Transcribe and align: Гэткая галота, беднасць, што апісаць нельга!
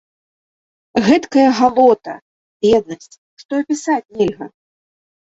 Гэткая 1.07 1.43
галота, 1.59 2.15
беднасць, 2.67 3.11
што 3.43 3.51
апісаць 3.65 4.13
нельга! 4.23 4.47